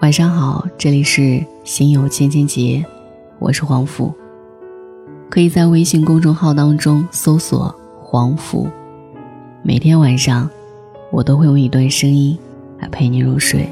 [0.00, 2.84] 晚上好，这里是心有千千结，
[3.40, 4.14] 我是黄甫。
[5.28, 8.68] 可以在微信公众号当中搜索“黄甫”，
[9.60, 10.48] 每天晚上
[11.10, 12.38] 我都会用一段声音
[12.78, 13.68] 来陪你入睡。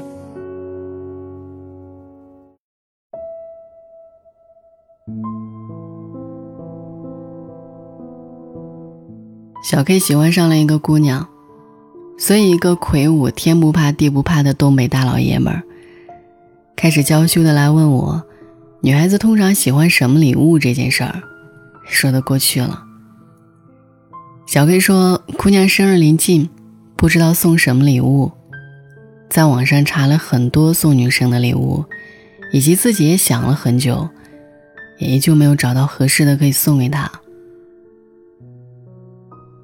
[9.63, 11.25] 小 K 喜欢上了一个姑娘，
[12.17, 15.63] 所以一个魁梧、天不怕地不怕的东北大老爷们儿。
[16.77, 18.23] 开始娇羞的来问我，
[18.81, 21.23] 女孩子通常喜欢什么礼物这件事儿，
[21.83, 22.83] 说得过去了。
[24.45, 26.47] 小 K 说，姑娘生日临近，
[26.95, 28.31] 不知道送什么礼物，
[29.27, 31.83] 在网上查了很多送女生的礼物，
[32.53, 34.07] 以及自己也想了很久，
[34.99, 37.11] 也依旧没有找到合适的可以送给她。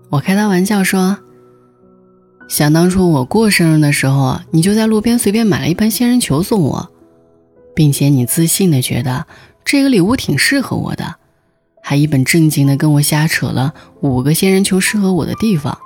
[0.09, 1.20] 我开他玩笑说，
[2.50, 6.89] 想当初我过生日的时候，你就在路边随便买了一盆仙人球送我。
[7.76, 9.25] 并且你自信的觉得
[9.66, 11.16] 这个礼物挺适合我的，
[11.81, 15.78] 还一本正经的跟我瞎扯了五个仙人球适合我的地方。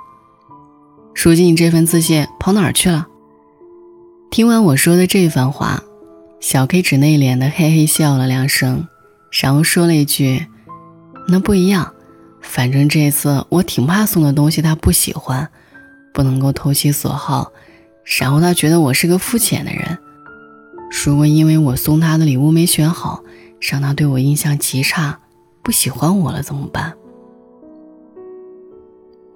[1.14, 3.06] 如今你这份自信跑哪儿去了？
[4.30, 5.82] 听完我说的这番话，
[6.40, 8.86] 小 K 只内敛的嘿嘿笑了两声，
[9.30, 10.46] 然后说了一句
[11.28, 11.92] ：“那不一样，
[12.40, 15.48] 反正这次我挺怕送的东西他不喜欢，
[16.12, 17.52] 不能够投其所好，
[18.20, 19.98] 然后他觉得我是个肤浅的人。”
[20.90, 23.22] 如果因为我送他的礼物没选好，
[23.60, 25.18] 让他对我印象极差，
[25.62, 26.92] 不喜欢我了怎么办？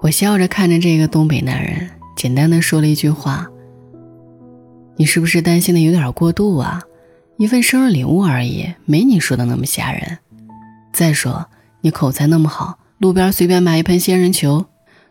[0.01, 3.49] 我笑着看着这个东北男人，简单的说了一句话
[4.97, 6.83] ：“你是不是担心的有点过度啊？
[7.37, 10.19] 一份生日礼物而已，没你说的那么吓人。
[10.93, 11.47] 再说
[11.81, 14.67] 你口才那么好，路边随便买一盆仙人球，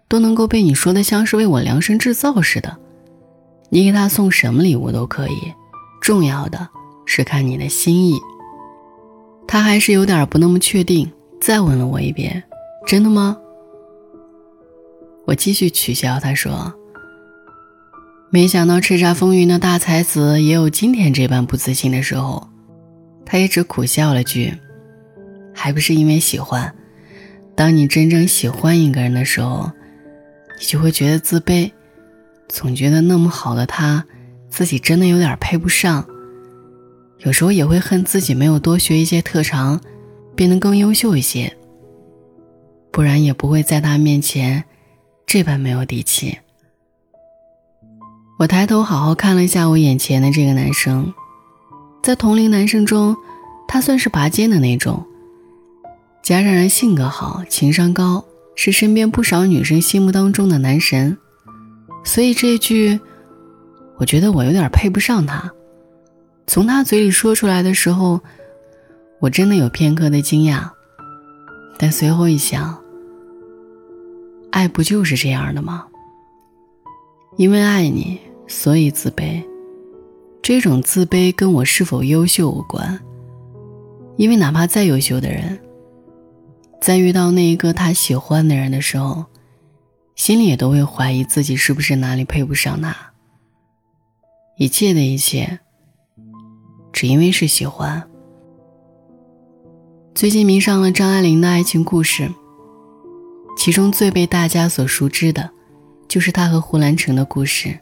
[0.07, 2.77] 都能够被你说的像是为我量身制造似的。
[3.69, 5.53] 你给他送什么礼物都可以。”
[6.01, 6.67] 重要的
[7.05, 8.19] 是看你的心意。
[9.47, 12.43] 他还是有点不那么确定，再问了我一遍
[12.87, 13.37] ：“真的吗？”
[15.25, 16.73] 我继续取笑他说
[18.31, 22.47] ：“没想到叱咤风云的大才子也有今天这般不自信的时候。”
[23.25, 24.53] 他也只苦笑了句
[25.53, 26.73] ：“还不是因为喜欢。
[27.55, 29.71] 当你真正喜欢一个人的时候，
[30.59, 31.71] 你就会觉得自卑，
[32.49, 34.03] 总觉得那么好的他。”
[34.51, 36.05] 自己真的有点配不上，
[37.19, 39.79] 有时候也会恨自己没有多学一些特长，
[40.35, 41.55] 变得更优秀一些。
[42.91, 44.65] 不然也不会在他面前
[45.25, 46.37] 这般没有底气。
[48.37, 51.13] 我抬头好好看了一下我眼前的这个男生，
[52.03, 53.15] 在同龄男生中，
[53.69, 55.05] 他算是拔尖的那种。
[56.21, 58.25] 加上人性格好，情商高，
[58.55, 61.17] 是身边不少女生心目当中的男神，
[62.03, 62.99] 所以这句。
[64.01, 65.51] 我觉得我有点配不上他。
[66.47, 68.19] 从他嘴里说出来的时候，
[69.19, 70.67] 我真的有片刻的惊讶，
[71.77, 72.81] 但随后一想，
[74.49, 75.85] 爱不就是这样的吗？
[77.37, 79.43] 因为爱你，所以自卑。
[80.41, 82.99] 这种自卑跟我是否优秀无关，
[84.17, 85.59] 因为哪怕再优秀的人，
[86.81, 89.25] 在遇到那一个他喜欢的人的时候，
[90.15, 93.10] 心里也都会怀疑自己是不是哪里配不上他。
[94.57, 95.59] 一切的一切，
[96.91, 98.07] 只因为是喜欢。
[100.13, 102.29] 最近迷上了张爱玲的爱情故事，
[103.57, 105.49] 其中最被大家所熟知的，
[106.07, 107.79] 就是她和胡兰成的故事。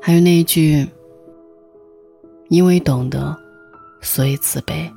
[0.00, 0.86] 还有那一句
[2.48, 3.36] ：“因为懂得，
[4.00, 4.92] 所以慈悲。”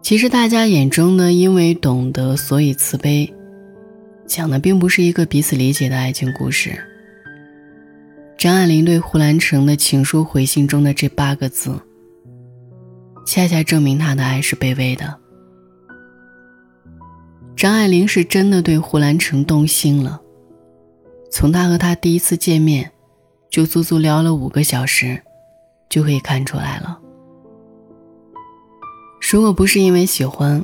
[0.00, 3.30] 其实大家眼中的“因为懂得，所以慈悲”，
[4.26, 6.80] 讲的并不是一个彼此理解的爱情故事。
[8.38, 11.80] 张爱玲对胡兰成的情书回信中的这八个字，
[13.24, 15.18] 恰恰证明她的爱是卑微的。
[17.56, 20.20] 张爱玲是真的对胡兰成动心了，
[21.30, 22.92] 从他和他第一次见面，
[23.48, 25.22] 就足足聊了五个小时，
[25.88, 27.00] 就可以看出来了。
[29.32, 30.62] 如果不是因为喜欢，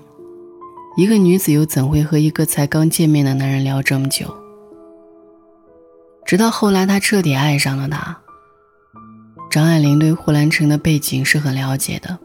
[0.99, 4.42] 一个女子又怎会和一个才刚见面的男人聊这么久？
[6.33, 8.19] 直到后来，他彻底爱上了他。
[9.51, 12.19] 张爱玲对胡兰成的背景是很了解的。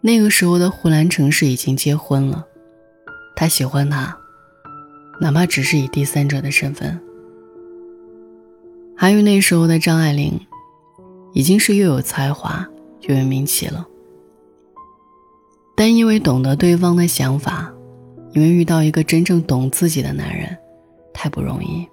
[0.00, 2.44] 那个时候的胡兰成是已经结婚了，
[3.36, 4.18] 他喜欢他，
[5.20, 7.00] 哪怕只是以第三者的身份。
[8.96, 10.40] 还有那时候的张爱玲，
[11.32, 12.66] 已经是又有才华
[13.02, 13.86] 又有名气了。
[15.76, 17.72] 但因为懂得对方的想法，
[18.32, 20.58] 因为遇到一个真正懂自己的男人，
[21.14, 21.88] 太不容易。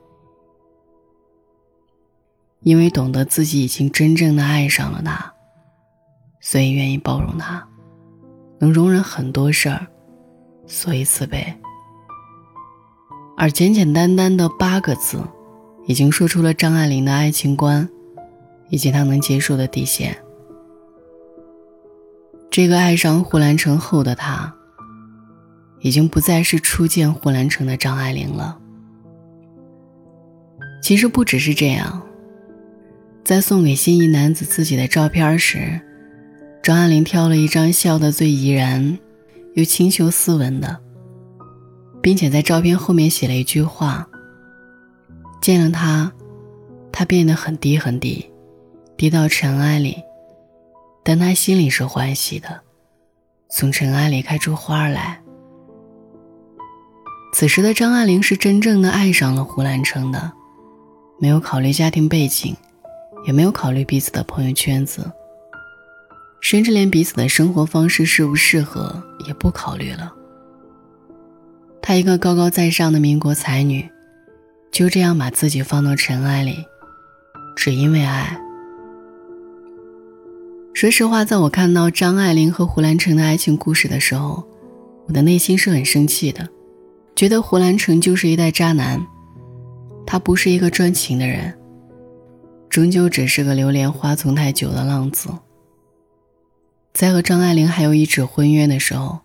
[2.68, 5.34] 因为懂得自己已经真正的爱上了他，
[6.42, 7.66] 所以愿意包容他，
[8.60, 9.88] 能容忍很多事儿，
[10.66, 11.42] 所以慈悲。
[13.38, 15.24] 而简简单单的八个字，
[15.86, 17.88] 已经说出了张爱玲的爱情观，
[18.68, 20.18] 以及她能接受的底线。
[22.52, 24.54] 这个爱上胡兰成后的她，
[25.80, 28.60] 已经不再是初见胡兰成的张爱玲了。
[30.84, 32.06] 其实不只是这样，
[33.28, 35.82] 在送给心仪男子自己的照片时，
[36.64, 38.98] 张爱玲挑了一张笑得最怡然，
[39.54, 40.80] 又清秀斯文的。
[42.02, 44.08] 并且在照片后面写了一句话
[45.44, 46.10] ：“见了他，
[46.90, 48.32] 他变得很低很低，
[48.96, 49.98] 低到尘埃里，
[51.04, 52.62] 但他心里是欢喜的，
[53.50, 55.22] 从尘埃里开出花来。”
[57.36, 60.32] 此时的张爱玲是真正的爱上了胡兰成的，
[61.20, 62.56] 没有考虑家庭背景，
[63.28, 65.12] 也没有考虑彼此的朋友圈子，
[66.40, 70.12] 甚至连彼此的生活方式适不适合也不考虑了。
[71.82, 73.88] 她一个高高在上的民国才女，
[74.72, 76.66] 就这样把自己放到尘埃里，
[77.56, 78.40] 只因为爱。
[80.74, 84.48] 说实话，在我看到张爱玲和胡兰成的爱情故事的时候，
[85.08, 86.48] 我的内心是很生气的，
[87.16, 89.06] 觉得胡兰成就是一代渣男，
[90.06, 91.57] 他不是一个专情的人，
[92.70, 95.30] 终究只是个流连花丛太久的浪子。
[96.94, 99.20] 在和张爱玲还有一纸婚约的时候。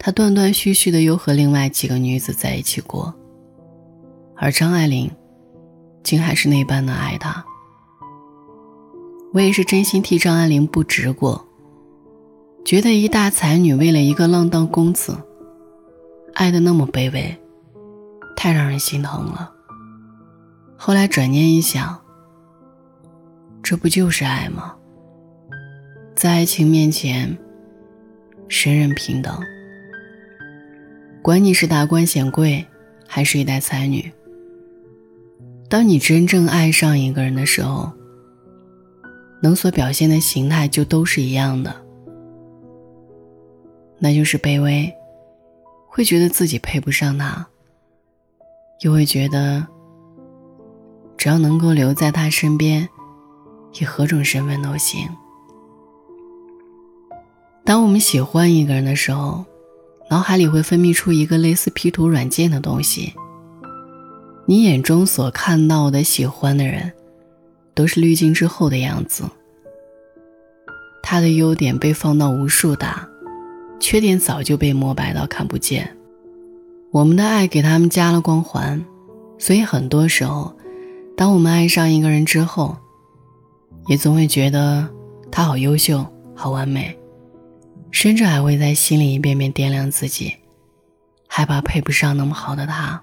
[0.00, 3.12] 他断断续续的又和另外几个女子在一起过，
[4.36, 5.10] 而张爱玲，
[6.04, 7.44] 竟还是那般的爱他。
[9.34, 11.44] 我也是真心替张爱玲不值过，
[12.64, 15.18] 觉得一大才女为了一个浪荡公子，
[16.34, 17.36] 爱的那么卑微，
[18.36, 19.52] 太让人心疼了。
[20.76, 22.00] 后来转念一想，
[23.68, 24.74] 这不就是爱吗？
[26.14, 27.36] 在爱情面前，
[28.48, 29.38] 人人平等。
[31.20, 32.66] 管你是达官显贵，
[33.06, 34.10] 还是一代才女，
[35.68, 37.92] 当你真正爱上一个人的时候，
[39.42, 41.76] 能所表现的形态就都是一样的，
[43.98, 44.90] 那就是卑微，
[45.86, 47.46] 会觉得自己配不上他，
[48.80, 49.66] 又会觉得
[51.18, 52.88] 只要能够留在他身边，
[53.80, 55.08] 以何种身份都行。
[57.64, 59.44] 当我们喜欢一个人的时候。
[60.10, 63.12] 脑海里会分泌出一个类似 P 图软件的东西。
[64.46, 66.90] 你眼中所看到的喜欢的人，
[67.74, 69.24] 都是滤镜之后的样子。
[71.02, 73.06] 他的优点被放到无数大，
[73.78, 75.94] 缺点早就被磨白到看不见。
[76.90, 78.82] 我们的爱给他们加了光环，
[79.36, 80.56] 所以很多时候，
[81.18, 82.78] 当我们爱上一个人之后，
[83.88, 84.88] 也总会觉得
[85.32, 86.96] 他好优秀，好完美。
[87.90, 90.36] 甚至还会在心里一遍遍掂量自己，
[91.26, 93.02] 害怕配不上那么好的他，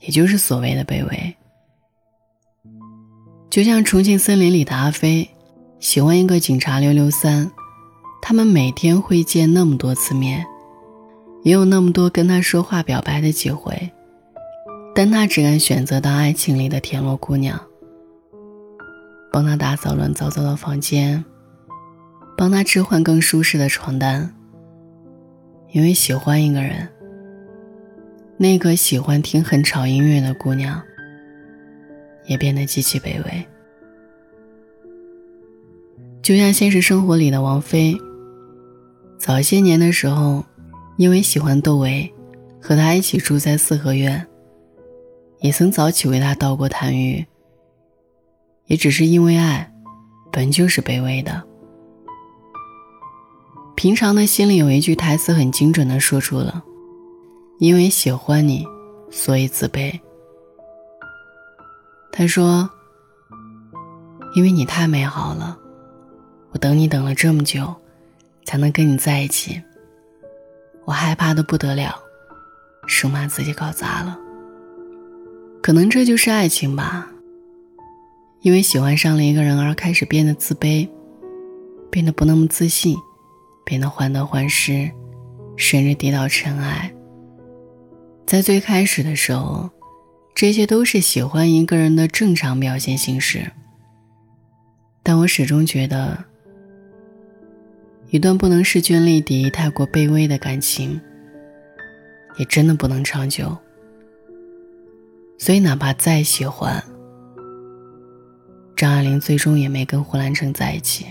[0.00, 1.36] 也就是所谓的卑微。
[3.48, 5.30] 就像重庆森林里的阿飞，
[5.80, 7.50] 喜欢一个警察六六三，
[8.20, 10.44] 他们每天会见那么多次面，
[11.42, 13.90] 也有那么多跟他说话表白的机会，
[14.94, 17.58] 但他只敢选择当爱情里的田螺姑娘，
[19.32, 21.24] 帮他打扫乱糟糟的房间。
[22.36, 24.34] 帮他置换更舒适的床单。
[25.70, 26.88] 因为喜欢一个人，
[28.36, 30.82] 那个喜欢听很吵音乐的姑娘，
[32.26, 33.46] 也变得极其卑微。
[36.20, 37.96] 就像现实生活里的王菲，
[39.18, 40.44] 早些年的时候，
[40.96, 42.12] 因为喜欢窦唯，
[42.60, 44.26] 和他一起住在四合院，
[45.40, 47.24] 也曾早起为他倒过痰盂。
[48.66, 49.72] 也只是因为爱，
[50.30, 51.42] 本就是卑微的。
[53.74, 56.62] 平常的心里有一句台词很精准的说出了
[57.58, 58.66] ：“因为喜欢你，
[59.10, 59.98] 所以自卑。”
[62.12, 62.70] 他说
[64.36, 65.58] ：“因为你太美好了，
[66.52, 67.74] 我等你等了这么久，
[68.44, 69.60] 才能跟你在一起。
[70.84, 71.94] 我害怕的不得了，
[72.86, 74.18] 生怕自己搞砸了。
[75.62, 77.08] 可能这就是爱情吧。
[78.42, 80.88] 因为喜欢上了一个人而开始变得自卑，
[81.90, 82.96] 变得不那么自信。”
[83.64, 84.90] 变得患得患失，
[85.56, 86.92] 甚至跌到尘埃。
[88.26, 89.70] 在最开始的时候，
[90.34, 93.52] 这些都是喜欢一个人的正常表现形式。
[95.04, 96.24] 但我始终觉得，
[98.10, 101.00] 一段不能势均力敌、太过卑微的感情，
[102.38, 103.56] 也真的不能长久。
[105.38, 106.82] 所以，哪怕再喜欢，
[108.82, 111.06] 张爱玲最终也没跟胡兰成在一起。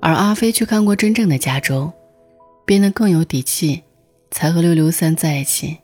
[0.00, 1.92] 而阿飞去看过真正的加州，
[2.64, 3.80] 变得更有底气，
[4.32, 5.78] 才和六六三在一起。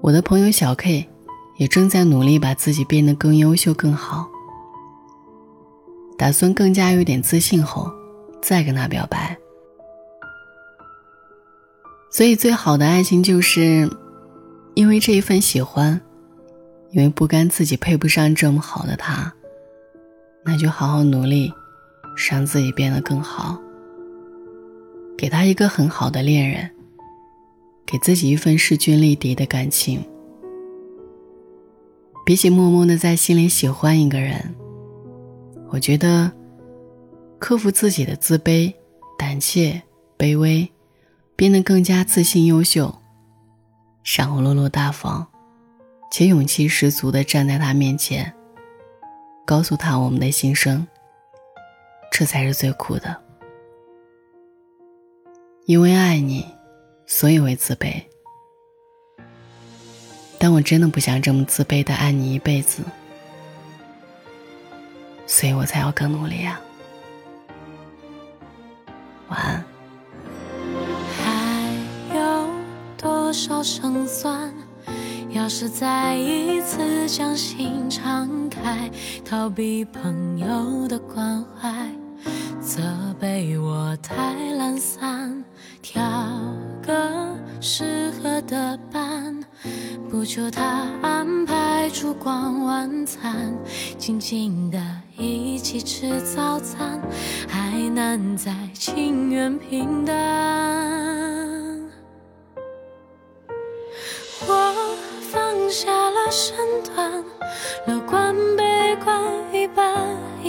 [0.00, 1.08] 我的朋友小 K，
[1.58, 4.26] 也正在努力把自己变得更优秀、更好，
[6.18, 7.88] 打算更加有点自信后，
[8.42, 9.38] 再跟他表白。
[12.10, 13.88] 所以，最好的爱情就是，
[14.74, 16.00] 因为这一份喜欢，
[16.90, 19.32] 因为不甘自己配不上这么好的他，
[20.44, 21.52] 那就好好努力。
[22.30, 23.56] 让自己变得更好，
[25.16, 26.68] 给他一个很好的恋人，
[27.86, 30.04] 给自己一份势均力敌的感情。
[32.26, 34.52] 比起默默的在心里喜欢一个人，
[35.68, 36.32] 我觉得
[37.38, 38.74] 克服自己的自卑、
[39.16, 39.80] 胆怯、
[40.18, 40.68] 卑微，
[41.36, 42.92] 变得更加自信、优秀，
[44.16, 45.24] 然后落落大方，
[46.10, 48.32] 且勇气十足的站在他面前，
[49.44, 50.86] 告诉他我们的心声。
[52.10, 53.16] 这才是最苦的，
[55.66, 56.44] 因为爱你，
[57.06, 58.02] 所以会自卑。
[60.38, 62.82] 但我真的不想这么自卑的爱你一辈子，
[65.26, 66.60] 所以我才要更努力啊！
[69.28, 69.64] 晚安。
[71.22, 72.48] 还有
[72.96, 74.52] 多少胜算？
[75.48, 78.90] 要是再一次将心敞开，
[79.24, 81.72] 逃避朋友的关怀。
[82.60, 82.82] 责
[83.18, 85.42] 备我太懒散，
[85.80, 86.02] 挑
[86.86, 89.42] 个适合的伴，
[90.10, 93.50] 不求他安排烛光晚餐，
[93.96, 94.78] 静静的
[95.16, 97.00] 一起吃早餐，
[97.48, 101.17] 还难在情愿平淡。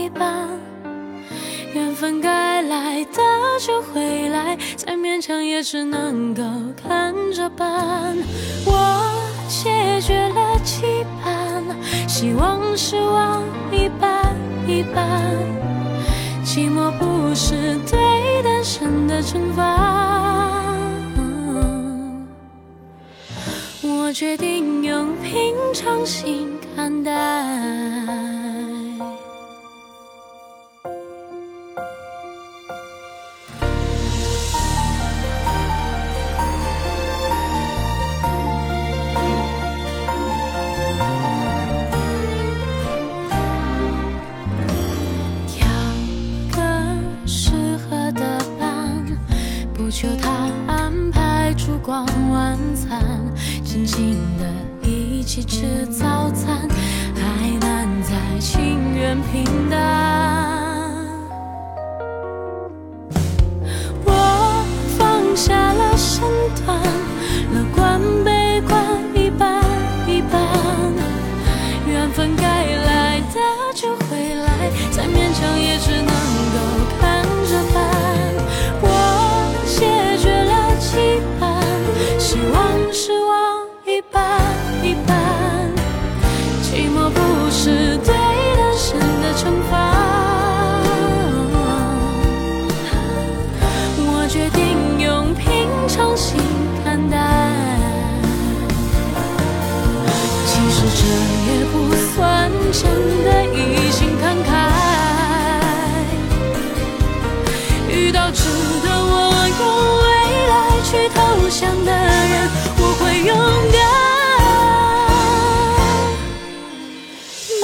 [0.10, 0.50] 半。
[1.74, 3.22] 缘分该来的
[3.60, 6.44] 就会来，再勉强也只能够
[6.76, 8.18] 看着办。
[8.66, 9.14] 我
[9.48, 11.64] 谢绝了期盼，
[12.08, 14.36] 希望失望一半
[14.68, 15.06] 一半。
[16.44, 20.66] 寂寞不是对单身的惩罚，
[23.84, 28.39] 我决定用平常心看待。
[53.80, 54.46] 静静的
[54.84, 56.68] 一起吃早餐，
[57.16, 59.78] 还难在情愿平淡。
[64.04, 64.66] 我
[64.98, 66.22] 放下了身
[66.66, 66.78] 段，
[67.54, 68.84] 乐观悲观
[69.16, 69.64] 一半
[70.06, 70.42] 一半，
[71.88, 73.40] 缘分该来的
[73.74, 76.09] 就会来，再勉强也只能
[100.62, 101.02] 其实这
[101.48, 101.74] 也不
[102.14, 102.84] 算真
[103.24, 103.58] 的已
[103.92, 104.50] 经看开。
[107.90, 108.44] 遇到值
[108.84, 109.14] 得我
[109.60, 109.62] 用
[110.04, 110.08] 未
[110.50, 111.18] 来去投
[111.50, 112.34] 降的人，
[112.78, 113.32] 我会勇
[113.72, 113.78] 敢。
[117.62, 117.64] 没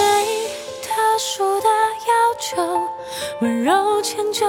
[0.81, 0.87] 特
[1.19, 1.67] 殊的
[2.07, 2.47] 要求，
[3.41, 4.45] 温柔迁就，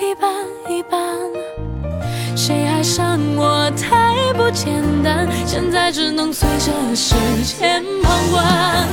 [0.00, 0.30] 一半
[0.68, 1.00] 一半。
[2.36, 3.70] 谁爱上我？
[3.80, 4.11] 他。
[4.64, 8.86] 简单，现在只能随着时间旁观。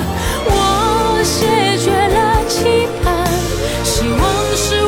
[0.46, 3.28] 我谢绝了期盼，
[3.84, 4.20] 希望
[4.56, 4.79] 是。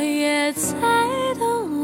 [0.00, 0.78] 我也在
[1.38, 1.79] 等。